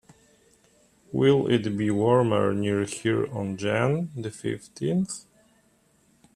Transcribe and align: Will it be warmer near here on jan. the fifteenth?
Will 1.11 1.45
it 1.47 1.77
be 1.77 1.91
warmer 1.91 2.55
near 2.55 2.85
here 2.85 3.31
on 3.31 3.55
jan. 3.55 4.09
the 4.15 4.31
fifteenth? 4.31 5.25